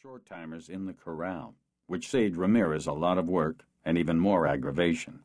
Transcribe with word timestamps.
short 0.00 0.24
timers 0.26 0.68
in 0.68 0.86
the 0.86 0.92
corral, 0.92 1.56
which 1.88 2.08
saved 2.08 2.36
Ramirez 2.36 2.86
a 2.86 2.92
lot 2.92 3.18
of 3.18 3.26
work 3.26 3.64
and 3.84 3.98
even 3.98 4.16
more 4.16 4.46
aggravation. 4.46 5.18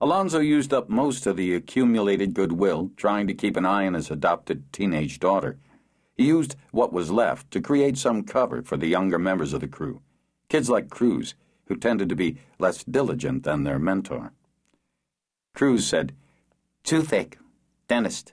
Alonzo 0.00 0.40
used 0.40 0.74
up 0.74 0.88
most 0.88 1.28
of 1.28 1.36
the 1.36 1.54
accumulated 1.54 2.34
goodwill 2.34 2.90
trying 2.96 3.28
to 3.28 3.34
keep 3.34 3.56
an 3.56 3.64
eye 3.64 3.86
on 3.86 3.94
his 3.94 4.10
adopted 4.10 4.64
teenage 4.72 5.20
daughter. 5.20 5.58
He 6.16 6.26
used 6.26 6.56
what 6.72 6.92
was 6.92 7.12
left 7.12 7.52
to 7.52 7.60
create 7.60 7.96
some 7.96 8.24
cover 8.24 8.62
for 8.62 8.76
the 8.76 8.88
younger 8.88 9.18
members 9.18 9.52
of 9.52 9.60
the 9.60 9.68
crew, 9.68 10.02
kids 10.48 10.68
like 10.68 10.90
Cruz, 10.90 11.36
who 11.66 11.76
tended 11.76 12.08
to 12.08 12.16
be 12.16 12.38
less 12.58 12.82
diligent 12.82 13.44
than 13.44 13.62
their 13.62 13.78
mentor. 13.78 14.32
Cruz 15.54 15.86
said, 15.86 16.16
Toothache, 16.82 17.38
dentist. 17.86 18.32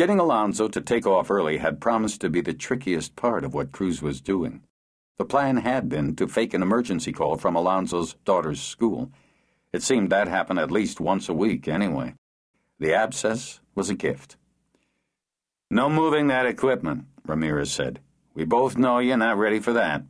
Getting 0.00 0.18
Alonzo 0.18 0.66
to 0.66 0.80
take 0.80 1.06
off 1.06 1.30
early 1.30 1.58
had 1.58 1.78
promised 1.78 2.22
to 2.22 2.30
be 2.30 2.40
the 2.40 2.54
trickiest 2.54 3.16
part 3.16 3.44
of 3.44 3.52
what 3.52 3.70
Cruz 3.70 4.00
was 4.00 4.22
doing. 4.22 4.62
The 5.18 5.26
plan 5.26 5.58
had 5.58 5.90
been 5.90 6.16
to 6.16 6.26
fake 6.26 6.54
an 6.54 6.62
emergency 6.62 7.12
call 7.12 7.36
from 7.36 7.54
Alonzo's 7.54 8.14
daughter's 8.24 8.62
school. 8.62 9.12
It 9.74 9.82
seemed 9.82 10.08
that 10.08 10.26
happened 10.26 10.58
at 10.58 10.70
least 10.70 11.00
once 11.00 11.28
a 11.28 11.34
week, 11.34 11.68
anyway. 11.68 12.14
The 12.78 12.94
abscess 12.94 13.60
was 13.74 13.90
a 13.90 13.94
gift. 13.94 14.38
No 15.70 15.90
moving 15.90 16.28
that 16.28 16.46
equipment, 16.46 17.04
Ramirez 17.26 17.70
said. 17.70 18.00
We 18.32 18.46
both 18.46 18.78
know 18.78 19.00
you're 19.00 19.18
not 19.18 19.36
ready 19.36 19.60
for 19.60 19.74
that. 19.74 20.04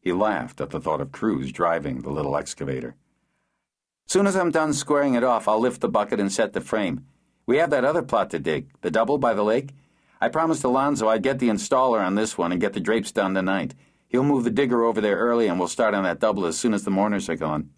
He 0.00 0.10
laughed 0.10 0.58
at 0.62 0.70
the 0.70 0.80
thought 0.80 1.02
of 1.02 1.12
Cruz 1.12 1.52
driving 1.52 2.00
the 2.00 2.10
little 2.10 2.34
excavator. 2.34 2.96
Soon 4.06 4.26
as 4.26 4.36
I'm 4.36 4.50
done 4.50 4.72
squaring 4.72 5.12
it 5.12 5.22
off, 5.22 5.48
I'll 5.48 5.60
lift 5.60 5.82
the 5.82 5.88
bucket 5.90 6.18
and 6.18 6.32
set 6.32 6.54
the 6.54 6.62
frame. 6.62 7.04
We 7.48 7.56
have 7.56 7.70
that 7.70 7.86
other 7.86 8.02
plot 8.02 8.28
to 8.32 8.38
dig, 8.38 8.68
the 8.82 8.90
double 8.90 9.16
by 9.16 9.32
the 9.32 9.42
lake. 9.42 9.70
I 10.20 10.28
promised 10.28 10.64
Alonzo 10.64 11.08
I'd 11.08 11.22
get 11.22 11.38
the 11.38 11.48
installer 11.48 11.98
on 11.98 12.14
this 12.14 12.36
one 12.36 12.52
and 12.52 12.60
get 12.60 12.74
the 12.74 12.78
drapes 12.78 13.10
done 13.10 13.32
tonight. 13.32 13.74
He'll 14.06 14.22
move 14.22 14.44
the 14.44 14.50
digger 14.50 14.84
over 14.84 15.00
there 15.00 15.16
early 15.16 15.46
and 15.46 15.58
we'll 15.58 15.66
start 15.66 15.94
on 15.94 16.04
that 16.04 16.20
double 16.20 16.44
as 16.44 16.58
soon 16.58 16.74
as 16.74 16.84
the 16.84 16.90
mourners 16.90 17.26
are 17.30 17.36
gone. 17.36 17.70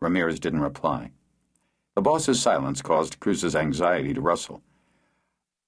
Ramirez 0.00 0.40
didn't 0.40 0.60
reply. 0.60 1.12
The 1.94 2.02
boss's 2.02 2.42
silence 2.42 2.82
caused 2.82 3.20
Cruz's 3.20 3.54
anxiety 3.54 4.12
to 4.12 4.20
rustle. 4.20 4.64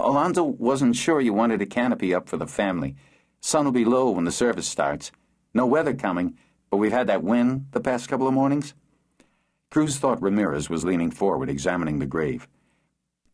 Alonzo 0.00 0.42
wasn't 0.42 0.96
sure 0.96 1.20
you 1.20 1.32
wanted 1.32 1.62
a 1.62 1.66
canopy 1.66 2.12
up 2.12 2.28
for 2.28 2.38
the 2.38 2.46
family. 2.48 2.96
Sun 3.40 3.66
will 3.66 3.72
be 3.72 3.84
low 3.84 4.10
when 4.10 4.24
the 4.24 4.32
service 4.32 4.66
starts. 4.66 5.12
No 5.54 5.64
weather 5.64 5.94
coming, 5.94 6.36
but 6.70 6.78
we've 6.78 6.90
had 6.90 7.06
that 7.06 7.22
wind 7.22 7.66
the 7.70 7.80
past 7.80 8.08
couple 8.08 8.26
of 8.26 8.34
mornings. 8.34 8.74
Cruz 9.70 9.96
thought 9.96 10.20
Ramirez 10.20 10.68
was 10.68 10.84
leaning 10.84 11.12
forward, 11.12 11.48
examining 11.48 12.00
the 12.00 12.06
grave. 12.06 12.48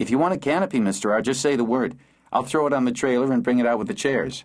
If 0.05 0.11
you 0.11 0.19
want 0.19 0.35
a 0.35 0.39
canopy, 0.39 0.81
Mr. 0.81 1.11
R, 1.13 1.23
just 1.23 1.41
say 1.41 1.57
the 1.57 1.65
word. 1.65 1.97
I'll 2.31 2.43
throw 2.43 2.67
it 2.67 2.75
on 2.75 2.85
the 2.85 2.93
trailer 2.93 3.33
and 3.33 3.43
bring 3.43 3.59
it 3.59 3.65
out 3.65 3.79
with 3.79 3.89
the 3.89 3.95
chairs. 3.95 4.45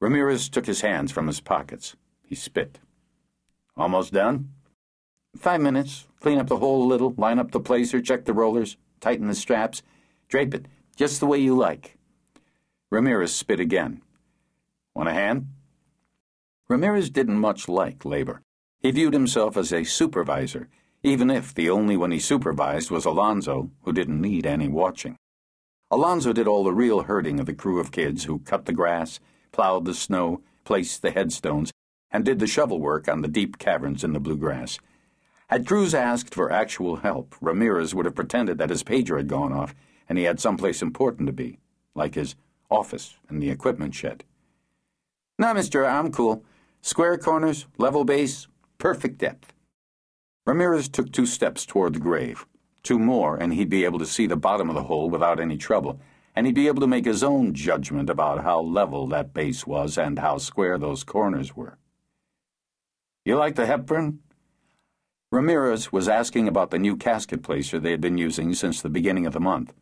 Ramirez 0.00 0.48
took 0.48 0.66
his 0.66 0.80
hands 0.80 1.12
from 1.12 1.28
his 1.28 1.38
pockets. 1.38 1.94
He 2.24 2.34
spit. 2.34 2.80
Almost 3.76 4.12
done? 4.12 4.50
Five 5.38 5.60
minutes. 5.60 6.08
Clean 6.18 6.40
up 6.40 6.48
the 6.48 6.56
hole 6.56 6.82
a 6.82 6.90
little, 6.90 7.14
line 7.16 7.38
up 7.38 7.52
the 7.52 7.60
placer, 7.60 8.00
check 8.00 8.24
the 8.24 8.32
rollers, 8.32 8.76
tighten 8.98 9.28
the 9.28 9.36
straps, 9.36 9.84
drape 10.26 10.52
it, 10.52 10.66
just 10.96 11.20
the 11.20 11.26
way 11.26 11.38
you 11.38 11.56
like. 11.56 11.96
Ramirez 12.90 13.32
spit 13.32 13.60
again. 13.60 14.02
Want 14.92 15.08
a 15.08 15.12
hand? 15.12 15.50
Ramirez 16.66 17.10
didn't 17.10 17.38
much 17.38 17.68
like 17.68 18.04
labor. 18.04 18.42
He 18.80 18.90
viewed 18.90 19.14
himself 19.14 19.56
as 19.56 19.72
a 19.72 19.84
supervisor 19.84 20.68
even 21.04 21.30
if 21.30 21.54
the 21.54 21.68
only 21.68 21.96
one 21.98 22.10
he 22.10 22.18
supervised 22.18 22.90
was 22.90 23.04
Alonzo, 23.04 23.70
who 23.82 23.92
didn't 23.92 24.20
need 24.20 24.46
any 24.46 24.66
watching. 24.66 25.16
Alonzo 25.90 26.32
did 26.32 26.48
all 26.48 26.64
the 26.64 26.72
real 26.72 27.02
herding 27.02 27.38
of 27.38 27.46
the 27.46 27.52
crew 27.52 27.78
of 27.78 27.92
kids 27.92 28.24
who 28.24 28.38
cut 28.40 28.64
the 28.64 28.72
grass, 28.72 29.20
plowed 29.52 29.84
the 29.84 29.92
snow, 29.94 30.40
placed 30.64 31.02
the 31.02 31.10
headstones, 31.10 31.70
and 32.10 32.24
did 32.24 32.38
the 32.38 32.46
shovel 32.46 32.80
work 32.80 33.06
on 33.06 33.20
the 33.20 33.28
deep 33.28 33.58
caverns 33.58 34.02
in 34.02 34.14
the 34.14 34.18
bluegrass. 34.18 34.78
Had 35.48 35.66
Cruz 35.66 35.94
asked 35.94 36.34
for 36.34 36.50
actual 36.50 36.96
help, 36.96 37.36
Ramirez 37.40 37.94
would 37.94 38.06
have 38.06 38.14
pretended 38.14 38.56
that 38.56 38.70
his 38.70 38.82
pager 38.82 39.18
had 39.18 39.28
gone 39.28 39.52
off 39.52 39.74
and 40.08 40.16
he 40.16 40.24
had 40.24 40.40
someplace 40.40 40.80
important 40.80 41.26
to 41.26 41.32
be, 41.32 41.58
like 41.94 42.14
his 42.14 42.34
office 42.70 43.16
and 43.28 43.42
the 43.42 43.50
equipment 43.50 43.94
shed. 43.94 44.24
No, 45.38 45.52
mister, 45.52 45.84
I'm 45.84 46.10
cool. 46.10 46.44
Square 46.80 47.18
corners, 47.18 47.66
level 47.76 48.04
base, 48.04 48.46
perfect 48.78 49.18
depth. 49.18 49.53
Ramirez 50.46 50.88
took 50.88 51.10
two 51.10 51.24
steps 51.24 51.64
toward 51.64 51.94
the 51.94 52.00
grave. 52.00 52.46
Two 52.82 52.98
more, 52.98 53.36
and 53.36 53.54
he'd 53.54 53.70
be 53.70 53.84
able 53.84 53.98
to 53.98 54.06
see 54.06 54.26
the 54.26 54.36
bottom 54.36 54.68
of 54.68 54.74
the 54.74 54.82
hole 54.82 55.08
without 55.08 55.40
any 55.40 55.56
trouble, 55.56 56.00
and 56.36 56.46
he'd 56.46 56.54
be 56.54 56.66
able 56.66 56.80
to 56.80 56.86
make 56.86 57.06
his 57.06 57.24
own 57.24 57.54
judgment 57.54 58.10
about 58.10 58.44
how 58.44 58.60
level 58.60 59.06
that 59.06 59.32
base 59.32 59.66
was 59.66 59.96
and 59.96 60.18
how 60.18 60.36
square 60.36 60.76
those 60.76 61.02
corners 61.02 61.56
were. 61.56 61.78
You 63.24 63.36
like 63.36 63.54
the 63.54 63.64
Hepburn? 63.64 64.18
Ramirez 65.32 65.90
was 65.90 66.08
asking 66.08 66.46
about 66.46 66.70
the 66.70 66.78
new 66.78 66.94
casket 66.94 67.42
placer 67.42 67.80
they 67.80 67.90
had 67.90 68.02
been 68.02 68.18
using 68.18 68.52
since 68.52 68.82
the 68.82 68.90
beginning 68.90 69.24
of 69.24 69.32
the 69.32 69.40
month. 69.40 69.72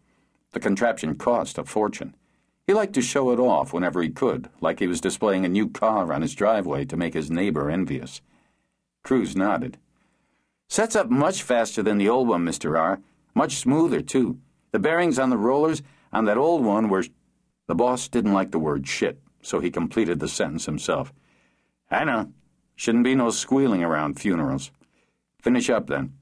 The 0.53 0.61
contraption 0.61 1.17
cost 1.17 1.59
a 1.59 1.65
fortune. 1.65 2.15
He 2.69 2.73
liked 2.73 2.95
to 2.95 3.03
show 3.03 3.33
it 3.33 3.41
off 3.41 3.73
whenever 3.73 4.01
he 4.01 4.11
could, 4.11 4.49
like 4.61 4.79
he 4.79 4.87
was 4.87 5.01
displaying 5.01 5.45
a 5.45 5.49
new 5.49 5.69
car 5.69 6.13
on 6.13 6.23
his 6.23 6.37
driveway 6.37 6.85
to 6.85 6.97
make 6.97 7.15
his 7.15 7.31
neighbor 7.33 7.69
envious. 7.69 8.21
Cruz 9.03 9.35
nodded. 9.35 9.79
Sets 10.73 10.97
up 10.97 11.11
much 11.11 11.43
faster 11.43 11.83
than 11.83 11.99
the 11.99 12.09
old 12.09 12.29
one, 12.29 12.47
Mr. 12.47 12.81
R. 12.81 12.99
Much 13.35 13.57
smoother, 13.57 14.01
too. 14.01 14.39
The 14.71 14.79
bearings 14.79 15.19
on 15.19 15.29
the 15.29 15.37
rollers 15.37 15.83
on 16.15 16.25
that 16.25 16.39
old 16.39 16.65
one 16.65 16.89
were. 16.89 17.05
The 17.67 17.75
boss 17.75 18.09
didn't 18.09 18.33
like 18.33 18.53
the 18.53 18.59
word 18.59 18.89
shit, 18.89 19.21
so 19.43 19.61
he 19.61 19.71
completed 19.71 20.19
the 20.19 20.29
sentence 20.29 20.65
himself. 20.65 21.13
I 21.91 22.05
know. 22.05 22.33
Shouldn't 22.75 23.05
be 23.05 23.15
no 23.15 23.29
squealing 23.29 23.85
around 23.85 24.19
funerals. 24.19 24.71
Finish 25.43 25.69
up 25.69 25.89
then. 25.89 26.15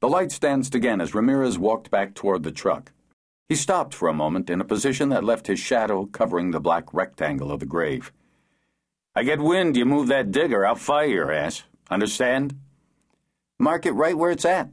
The 0.00 0.08
lights 0.10 0.38
danced 0.38 0.74
again 0.74 1.00
as 1.00 1.14
Ramirez 1.14 1.58
walked 1.58 1.90
back 1.90 2.12
toward 2.12 2.42
the 2.42 2.52
truck. 2.52 2.92
He 3.48 3.54
stopped 3.54 3.94
for 3.94 4.08
a 4.08 4.12
moment 4.12 4.50
in 4.50 4.60
a 4.60 4.66
position 4.66 5.08
that 5.08 5.24
left 5.24 5.46
his 5.46 5.58
shadow 5.58 6.04
covering 6.04 6.50
the 6.50 6.60
black 6.60 6.92
rectangle 6.92 7.52
of 7.52 7.60
the 7.60 7.64
grave. 7.64 8.12
I 9.14 9.22
get 9.22 9.40
wind 9.40 9.78
you 9.78 9.86
move 9.86 10.08
that 10.08 10.30
digger, 10.30 10.66
I'll 10.66 10.74
fire 10.74 11.06
your 11.06 11.32
ass. 11.32 11.62
Understand? 11.90 12.54
Mark 13.62 13.86
it 13.86 13.92
right 13.92 14.18
where 14.18 14.32
it's 14.32 14.44
at. 14.44 14.70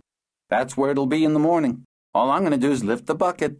That's 0.50 0.76
where 0.76 0.90
it'll 0.90 1.06
be 1.06 1.24
in 1.24 1.34
the 1.34 1.40
morning. 1.40 1.84
All 2.16 2.32
I'm 2.32 2.42
going 2.42 2.54
to 2.54 2.58
do 2.58 2.72
is 2.72 2.84
lift 2.84 3.06
the 3.06 3.14
bucket. 3.14 3.60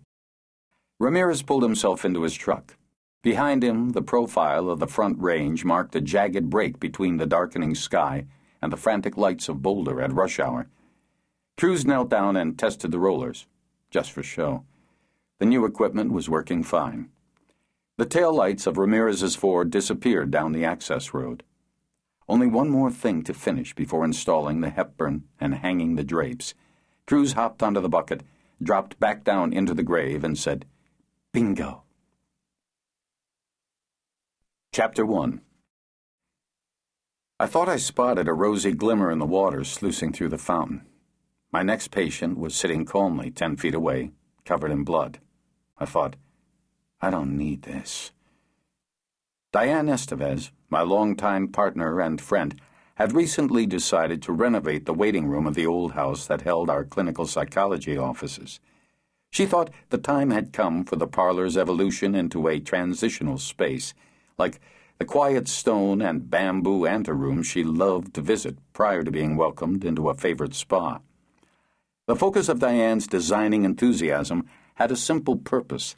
Ramirez 1.00 1.44
pulled 1.44 1.62
himself 1.62 2.04
into 2.04 2.24
his 2.24 2.34
truck. 2.34 2.78
Behind 3.22 3.64
him, 3.64 3.92
the 3.92 4.02
profile 4.02 4.72
of 4.72 4.80
the 4.80 4.88
front 4.88 5.20
range 5.20 5.64
marked 5.64 5.96
a 5.96 6.02
jagged 6.02 6.50
break 6.50 6.80
between 6.80 7.18
the 7.18 7.28
darkening 7.28 7.76
sky 7.76 8.26
and 8.60 8.74
the 8.74 8.78
frantic 8.78 9.18
lights 9.18 9.48
of 9.48 9.62
Boulder 9.62 10.02
at 10.02 10.12
rush 10.12 10.40
hour. 10.40 10.68
Cruz 11.60 11.86
knelt 11.86 12.10
down 12.10 12.36
and 12.36 12.58
tested 12.58 12.90
the 12.90 12.98
rollers, 12.98 13.46
just 13.92 14.12
for 14.12 14.24
show. 14.24 14.64
The 15.38 15.46
new 15.46 15.64
equipment 15.64 16.12
was 16.12 16.28
working 16.28 16.64
fine. 16.64 17.10
The 17.98 18.08
tail 18.08 18.34
lights 18.34 18.66
of 18.66 18.80
Ramirez's 18.80 19.36
Ford 19.36 19.70
disappeared 19.70 20.32
down 20.32 20.54
the 20.54 20.66
access 20.66 21.14
road. 21.14 21.44
Only 22.30 22.46
one 22.46 22.70
more 22.70 22.92
thing 22.92 23.24
to 23.24 23.34
finish 23.34 23.74
before 23.74 24.06
installing 24.06 24.62
the 24.62 24.70
Hepburn 24.70 25.24
and 25.40 25.56
hanging 25.56 25.96
the 25.96 26.04
drapes. 26.04 26.54
Cruz 27.08 27.34
hopped 27.34 27.64
onto 27.64 27.82
the 27.82 27.90
bucket, 27.90 28.22
dropped 28.62 29.00
back 29.00 29.24
down 29.24 29.52
into 29.52 29.74
the 29.74 29.82
grave, 29.82 30.24
and 30.24 30.38
said, 30.38 30.68
Bingo. 31.34 31.82
Chapter 34.72 35.04
1 35.04 35.42
I 37.40 37.48
thought 37.48 37.68
I 37.68 37.78
spotted 37.78 38.28
a 38.28 38.34
rosy 38.34 38.74
glimmer 38.74 39.10
in 39.10 39.18
the 39.18 39.26
water 39.26 39.64
sluicing 39.64 40.14
through 40.14 40.30
the 40.30 40.38
fountain. 40.38 40.86
My 41.52 41.64
next 41.64 41.90
patient 41.90 42.38
was 42.38 42.54
sitting 42.54 42.86
calmly 42.86 43.32
ten 43.32 43.58
feet 43.58 43.74
away, 43.74 44.12
covered 44.46 44.70
in 44.70 44.84
blood. 44.84 45.20
I 45.80 45.86
thought, 45.86 46.16
I 47.02 47.10
don't 47.10 47.36
need 47.36 47.64
this. 47.64 48.12
Diane 49.52 49.88
Estevez, 49.88 50.52
my 50.70 50.84
longtime 50.84 51.48
partner 51.48 52.00
and 52.00 52.22
friend, 52.22 52.62
had 52.96 53.14
recently 53.14 53.66
decided 53.66 54.22
to 54.22 54.32
renovate 54.32 54.86
the 54.86 54.94
waiting 54.94 55.28
room 55.28 55.48
of 55.48 55.56
the 55.56 55.66
old 55.66 55.94
house 55.94 56.28
that 56.28 56.42
held 56.42 56.70
our 56.70 56.84
clinical 56.84 57.26
psychology 57.26 57.98
offices. 57.98 58.60
She 59.32 59.48
thought 59.48 59.72
the 59.90 59.98
time 59.98 60.30
had 60.30 60.54
come 60.54 60.86
for 60.86 60.98
the 60.98 61.08
parlor's 61.08 61.58
evolution 61.58 62.14
into 62.14 62.48
a 62.48 62.60
transitional 62.60 63.40
space, 63.40 63.96
like 64.38 64.60
the 65.00 65.06
quiet 65.06 65.48
stone 65.48 66.00
and 66.00 66.30
bamboo 66.30 66.86
anteroom 66.86 67.42
she 67.42 67.64
loved 67.64 68.14
to 68.14 68.22
visit 68.22 68.60
prior 68.72 69.02
to 69.02 69.10
being 69.10 69.36
welcomed 69.36 69.84
into 69.84 70.10
a 70.10 70.14
favorite 70.14 70.54
spa. 70.54 71.00
The 72.06 72.16
focus 72.16 72.50
of 72.50 72.60
Diane's 72.60 73.08
designing 73.08 73.66
enthusiasm 73.66 74.48
had 74.76 74.92
a 74.92 74.96
simple 74.96 75.38
purpose 75.38 75.96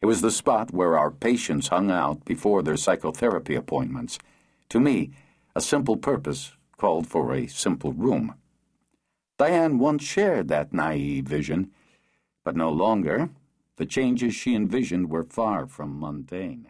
it 0.00 0.06
was 0.06 0.20
the 0.20 0.30
spot 0.30 0.72
where 0.72 0.96
our 0.96 1.10
patients 1.10 1.68
hung 1.68 1.90
out 1.90 2.24
before 2.24 2.62
their 2.62 2.76
psychotherapy 2.76 3.54
appointments. 3.54 4.18
To 4.70 4.80
me, 4.80 5.10
a 5.54 5.60
simple 5.60 5.96
purpose 5.96 6.52
called 6.76 7.06
for 7.06 7.34
a 7.34 7.46
simple 7.46 7.92
room. 7.92 8.34
Diane 9.38 9.78
once 9.78 10.02
shared 10.02 10.48
that 10.48 10.72
naive 10.72 11.26
vision, 11.26 11.70
but 12.44 12.56
no 12.56 12.70
longer. 12.70 13.30
The 13.76 13.86
changes 13.86 14.34
she 14.34 14.54
envisioned 14.54 15.10
were 15.10 15.22
far 15.22 15.66
from 15.66 16.00
mundane. 16.00 16.68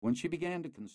When 0.00 0.14
she 0.14 0.26
began 0.26 0.62
to 0.62 0.68
consider 0.68 0.94